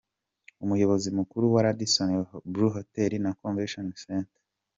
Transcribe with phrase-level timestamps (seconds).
[0.63, 2.09] Umuyobozi mukuru wa Radisson
[2.53, 4.39] Blu Hotel na Convention Center Mr.